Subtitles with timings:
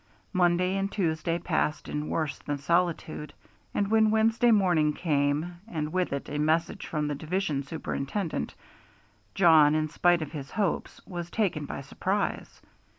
[0.33, 3.35] Monday and Tuesday passed in worse than solitude,
[3.71, 8.55] and when Wednesday morning came, and with it a message from the division superintendent,
[9.35, 12.61] Jawn, in spite of his hopes, was taken by surprise.